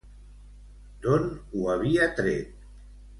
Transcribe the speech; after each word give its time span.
D'on 1.03 1.27
ho 1.57 1.67
havia 1.73 2.07
tret? 2.21 2.67